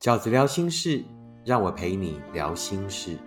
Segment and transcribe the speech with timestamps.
[0.00, 1.04] 饺子聊心事，
[1.44, 3.18] 让我陪你聊心事。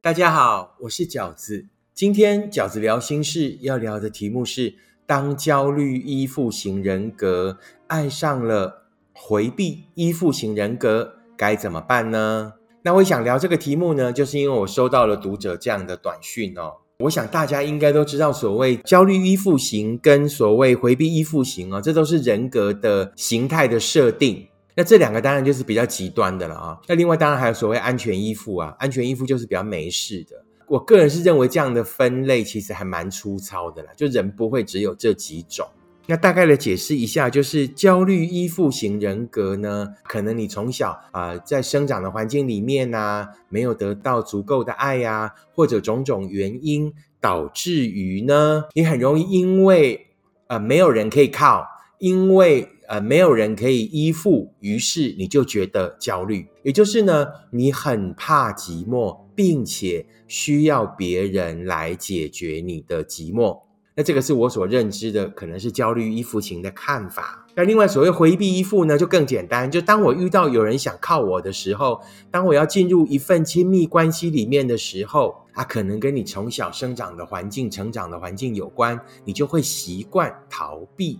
[0.00, 1.66] 大家好，我是饺子。
[1.92, 4.76] 今天饺子聊心事要聊的题目是：
[5.06, 7.58] 当焦虑依附型人格
[7.88, 12.57] 爱上了回避依附型人格，该怎么办呢？
[12.88, 16.72] 那我想聊这个题目呢，就是因为我收到了读者这样的短讯哦。
[17.00, 24.48] 我想大家应该都知道，所谓焦虑依附型跟所谓回避依附型哦，这都是人格的形态的设定。
[24.74, 26.80] 那这两个当然就是比较极端的了啊。
[26.86, 30.42] 那另外当然还有所谓安全依附啊，安全依附就是比较没事的。
[30.66, 35.68] 我个人是认为这样的分类其实还蛮粗糙的啦，就人不会只有这几种。
[36.08, 50.06] 那大概的解释一下，就是焦虑依附型人格呢，可能你从小啊在生长的环境里面啊，没有得到足够的爱呀，或者种种原因导致于呢，你很容易因为
[50.46, 51.66] 呃没有人可以靠，
[51.98, 52.70] 因为。
[52.88, 56.46] 呃，没有人可以依附，于是你就觉得焦虑。
[56.62, 63.58] 也就是呢，你很怕寂寞，并且需要别人来解决你的寂寞。
[63.98, 67.44] 那这个是我所认知的，可能是焦虑依附型的看法。
[67.56, 69.68] 那另外，所谓回避依附呢，就更简单。
[69.68, 81.18] 就当我遇到有人想靠我的时候，当我要进入一份亲密关系里面的时候，它可能跟你从小生长的环境、成长的环境有关，你就会习惯逃避。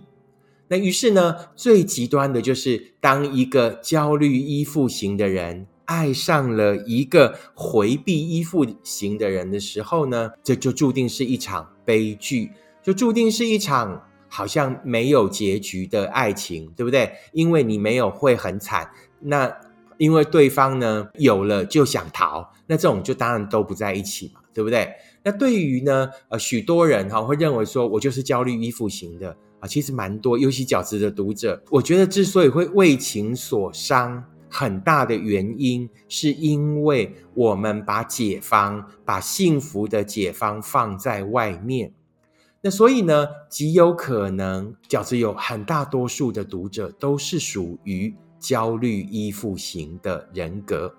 [0.69, 12.51] 那于是呢，最极端的就是当一个焦虑依附型的人爱上了一个回避依附型的人的时候呢，这就注定是一场悲剧，
[12.83, 17.11] 就注定是一场好像没有结局的爱情，对不对？
[17.33, 19.51] 因为你没有会很惨，那
[19.97, 24.89] 因为对方呢有了就想逃，那这种就当然都不在一起嘛，对不对？
[25.23, 29.35] 那对于呢，呃，许多人哈会认为说我就是焦虑依附型的。
[29.61, 41.91] 啊，其实蛮多，尤其饺子的读者，我觉得之所以会为情所伤，很大的原因是因为我们把解方、把幸福的解方放在外面。
[42.61, 50.93] 那所以呢，极有可能饺子有很大多数的读者都是属于焦虑依附型的人格。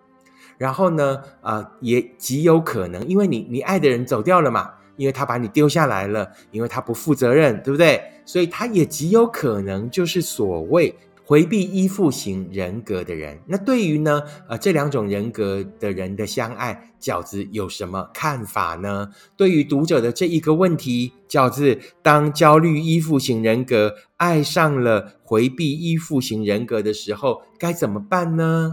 [0.57, 4.73] 然后呢，啊，也极有可能，因为你你爱的人走掉了嘛。
[4.97, 8.03] 因为他把你丢下来了，因为他不负责任，对不对？
[8.27, 10.95] 所以他也极有可能就是所谓
[11.31, 13.39] 回避依附型人格的人。
[13.47, 19.13] 那对于呢，呃，这两种人格的人的相爱，饺子有什么看法呢？
[19.37, 28.73] 对于读者的这一个问题，饺子当焦虑依附型人格爱上了回避依附型人格的时候，该怎么办呢？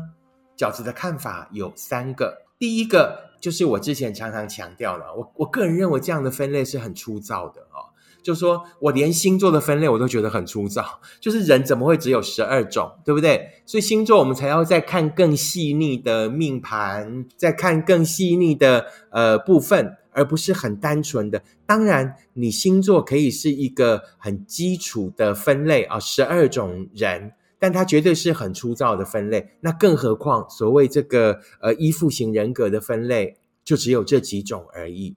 [0.57, 3.27] 饺子的看法有三个，第一个。
[3.39, 7.93] 就是我之前常常强调了，我我个人认为这样的分类是很粗糙的哦。
[8.21, 10.83] 就说我连星座的分类我都觉得很粗糙，
[11.19, 13.49] 就是人怎么会只有十二种，对不对？
[13.65, 21.41] 所以星座我们才要再看更细腻的命盘，再看更细腻的呃部分，而不是很单纯的。
[21.65, 27.33] 当然，你星座可以是一个很基础的分类啊，十二种人。
[27.59, 35.15] 但它绝对是很粗糙的分类，那更何况所谓这个呃依附型人格的分类，就只有这几种而已。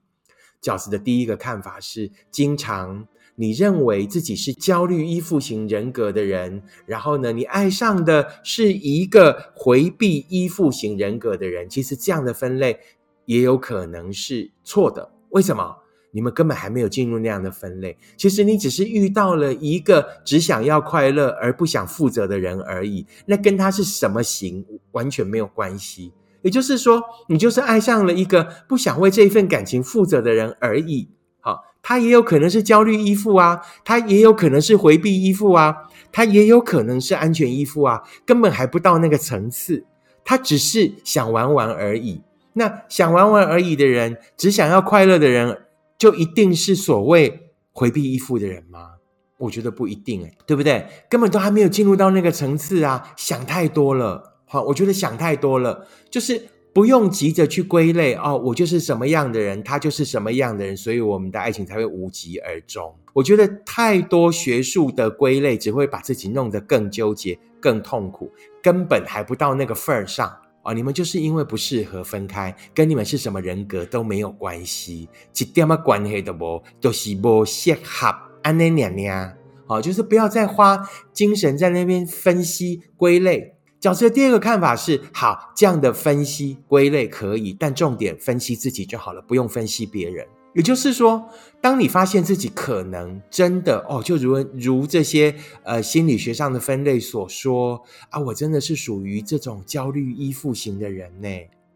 [0.61, 12.79] 饺子的第一个看法是：经常你认为自己是焦虑依附型人格的人，然后呢，你爱上的是一个回避依附型人格的人，其实这样的分类
[13.25, 15.11] 也有可能是错的。
[15.29, 15.77] 为什么？
[16.13, 26.11] 你们根本还没有进入那样的分类，其实你只是遇到了一个只想要快乐而不想负责的人而已，那跟他是什么型完全没有关系。
[26.41, 31.09] 也就是说，你就是爱上了一个不想为这一份感情负责的人而已。
[31.39, 35.75] 好，他也有可能是焦虑依附啊，他也有可能是回避依附啊，
[36.11, 39.85] 他也有可能是安全依附啊，根本还不到那个层次，
[40.23, 42.21] 他只是想玩玩而已。
[42.53, 45.65] 那想玩玩而已的人，只想要快乐的人。
[45.97, 48.93] 就一定是所谓回避依附的人吗？
[49.37, 50.87] 我觉得不一定诶，对不对？
[51.07, 54.30] 根本都还没有进入到那个层次啊，想太多了。
[54.51, 56.43] 好，我觉得想太多了，就是
[56.73, 58.37] 不用急着去归类哦。
[58.43, 62.93] 我就是什么样的人，他就是什么样的人，所以我们的爱情才会无疾而终。
[63.13, 68.29] 我觉得太多学术的归类只会把自己弄得更纠结、更痛苦，
[68.61, 70.35] 根本还不到那个份儿上。
[70.63, 75.07] 哦，你们就是因为不适合分开，跟你们是什么人格都没有关系，
[75.39, 78.13] 一点么关系都无，都是不适合。
[78.43, 79.33] 安那娘娘，
[79.65, 80.77] 好，就是不要再花
[81.13, 83.55] 精神在那边分析归类。
[83.81, 90.23] 角色第二个看法是：好，这样的分析归类可以，但重点分析自己就好了，不用分析别人。
[90.53, 91.27] 也就是说，
[91.59, 95.33] 当你发现自己可能真的哦，就如如这些
[95.63, 97.81] 呃心理学上的分类所说
[98.11, 101.27] 啊，我真的是属于这种焦虑依附型的人呢。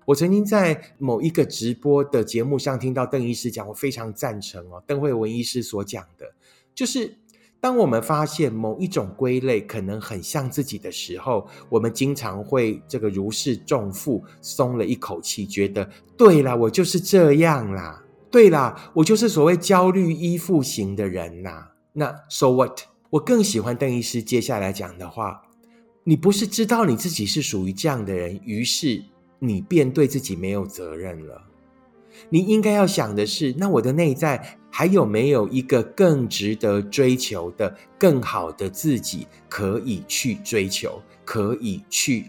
[0.05, 6.33] 我曾经在某一个直播的节目上听到邓医师讲，我非常赞成哦，邓慧文医师所讲的，
[6.75, 7.17] 就是
[7.65, 21.69] 当我们发现某一种归类可能很像自己的时候，我们经常会这个如释重负，松了一口气，觉得对啦，我就是这样啦，对啦，我就是所谓焦虑依附型的人呐。
[21.93, 22.81] 那 so what？
[23.09, 25.41] 我更喜欢邓医师接下来讲的话，
[26.03, 29.03] 你不是知道你自己是属于这样的人，于是。
[29.39, 31.43] 你便对自己没有责任了。
[32.29, 42.25] 你应该要想的是，那我的内在还有没有一个更值得追求的、更好的自己可以去追求，可以去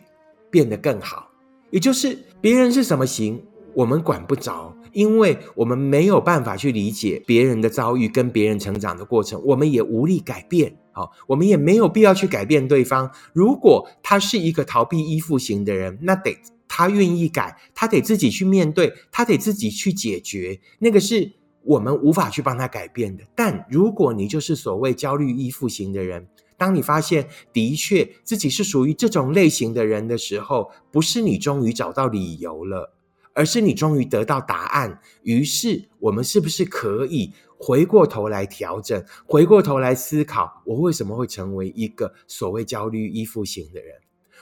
[0.48, 1.28] 变得更好？
[1.70, 3.42] 也就是别人是什么型，
[3.74, 10.72] 我们管不着，因为我们没有办法去理解别人的遭遇跟别人成长的过程，我们也无力改变。
[10.92, 13.10] 好，我们也没有必要去改变对方。
[13.32, 16.38] 如果他是一个逃避依附型的人，那得。
[16.68, 21.32] 他愿意改，他得自己去面对，他得自己去解决，那个是
[21.66, 23.24] 我们无法去帮他改变的。
[23.34, 26.26] 但如果你就是所谓焦虑依附型的人，
[26.56, 32.94] 当你发现的确自己是属于这种类型的人的时候，不是你终于找到理由了，
[33.34, 35.00] 而是你终于得到答案。
[35.22, 43.94] 于是，我们是不是可以回过头来调整，回过头来思考，我为什么会成为一个所谓焦虑依附型的人？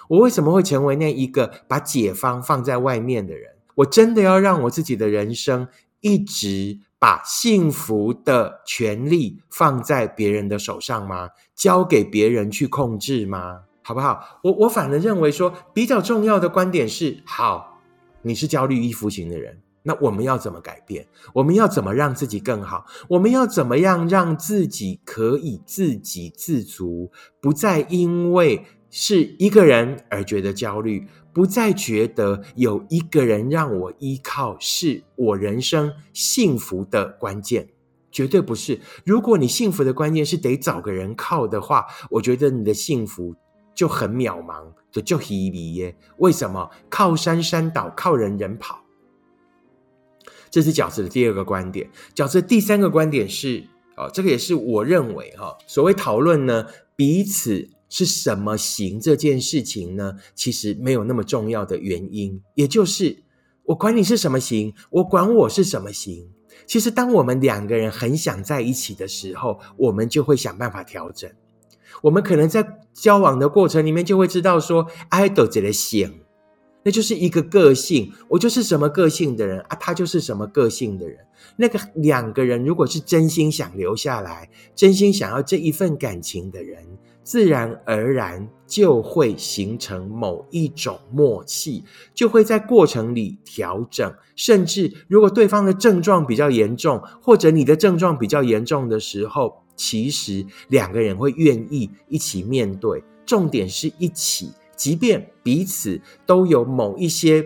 [0.09, 3.51] 我为什么会成为那一个把解方放在外面的人？
[3.77, 5.67] 我真的要让我自己的人生
[6.01, 11.29] 一直把幸福的权利放在别人的手上吗？
[11.55, 13.61] 交给别人去控制吗？
[13.83, 14.41] 好不好？
[14.43, 17.79] 我我反而认为说，比较重要的观点是：好，
[18.23, 21.07] 你是焦虑依附型的人，那我们要怎么改变？
[21.35, 22.87] 我们要怎么让自己更好？
[23.11, 28.65] 我们要怎么样让自己可以自给自足，不再因为。
[28.97, 37.71] 是一个人而觉得焦虑，不再觉得有一个人让我依靠是我人生幸福的关键，
[38.13, 38.81] 绝对不是。
[39.05, 43.35] 如果你幸福的关键是得找个人靠的话，我觉得你的幸福
[43.75, 44.63] 就很渺茫，
[44.93, 45.97] 就就稀微耶。
[46.19, 48.85] 为什么靠山山倒，靠人人跑？
[50.51, 51.91] 这是饺子的第二个观点。
[52.15, 53.65] 饺子的第三个观点是，
[53.97, 57.71] 哦，这个也是我认为哈，所谓讨论呢，彼此。
[57.97, 60.15] 是什么型这件事情呢？
[60.35, 63.23] 其实没有那么重要的原因，也就是
[63.67, 66.29] 我管你是什么型，我管我是什么型。
[66.67, 71.31] 其实，当我们两个人很想在一起的时候，我们就会想办法调整。
[72.03, 76.24] 我们可能在交往的过程里面就会知道说，I do 这个型，
[76.85, 81.19] 那就是一个个性，我就是什么个性的人啊，他就是什么个性的人。
[81.57, 86.87] 那个两个人如果是真心想留下来，真心想要这一份感情的人。
[87.23, 91.83] 自然而然就会形成某一种默契，
[92.13, 94.15] 就会在过程里调整。
[94.37, 103.03] 甚至如果对方的症状比较严重，或者你的症状比较严重的时候，其实两个人会愿意一起面对。
[103.25, 107.45] 重点是一起，即便彼此都有某一些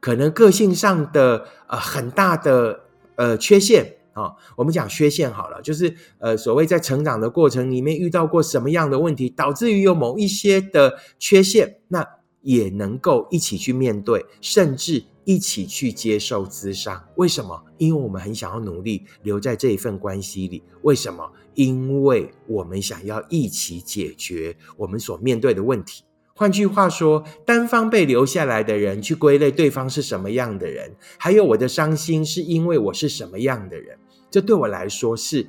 [0.00, 2.80] 可能个性上的呃很大的
[3.16, 3.94] 呃缺陷。
[4.14, 12.04] 啊，我们讲缺陷好了，就是呃，所谓在成长的过程里面遇到过什么样的问题，导致于有某一些的缺陷，那
[12.40, 17.00] 也能够一起去面对，甚至一起去接受咨商。
[17.14, 17.62] 为什么？
[17.76, 20.64] 因为我们很想要努力留在这一份关系里。
[20.82, 21.30] 为什么？
[21.54, 26.02] 因为我们想要一起解决我们所面对的问题。
[26.38, 33.98] 换句话说，单方被留下来的人去归类对方是什么样的人，还有我的伤心是因为我是什么样的人。
[34.30, 35.44] 这对我来说是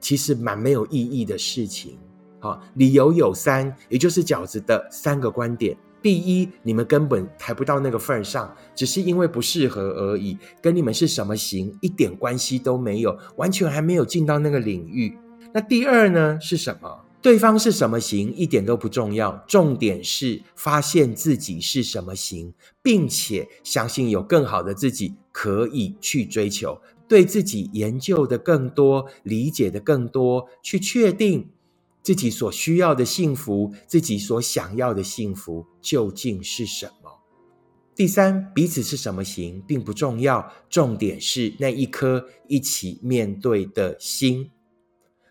[0.00, 1.96] 其实蛮没有意义的事情。
[2.40, 5.76] 好，理由有三，也就是饺子的三个观点。
[6.02, 15.16] 第一，你们根本抬不到那个份上，只是因为不适合而已，跟你们是什么型一点关系都没有，完全还没有进到那个领域。
[15.52, 16.36] 那第二呢？
[16.40, 17.04] 是什么？
[17.24, 22.52] 对方是什么型一点都不重要，重点是发现自己是什么型，
[22.82, 26.78] 并且相信有更好的自己可以去追求。
[27.08, 31.48] 对自己研究的更多，理解的更多，去确定
[32.02, 37.22] 自己所需要的幸福，自己所想要的幸福究竟是什么。
[37.94, 44.50] 第三，彼此是什么型并不重要，重点是那一颗一起面对的心。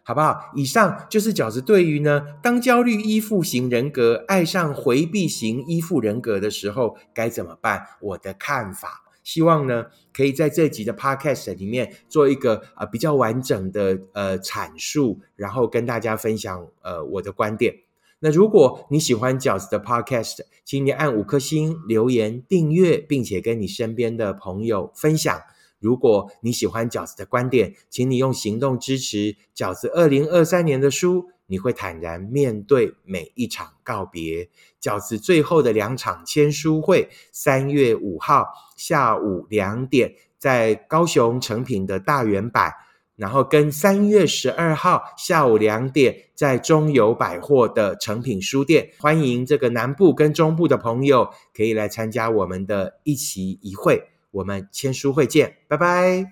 [0.04, 0.52] 好不好？
[0.54, 7.86] 以上就是饺子对于呢，当焦虑依附型人格爱上回避型依附人格的时候该怎么办？
[8.02, 17.74] 我的看法，希望呢可以在这集的 podcast 里面做一个呃比较完整的呃阐述，然后跟大家分享呃我的观点。
[18.20, 25.42] 那如果你喜欢饺子的 podcast，请你按五颗星留言订阅，并且跟你身边的朋友分享。
[25.84, 31.26] 如果你喜欢饺子的观点，请你用行动支持饺子二零二三年的书。
[31.46, 34.50] 你会坦然面对每一场告别。
[34.82, 38.48] 饺子最后的两场签书会，三月五号
[38.78, 42.74] 下午两点在高雄成品的大圆百，
[43.18, 48.90] 然后跟三月十二号下午两点在中友百货的成品书店。
[48.98, 54.13] 欢迎这个南部跟中部的朋友可以来参加我们的一期一会。
[54.34, 56.32] 我们签书会见，拜拜。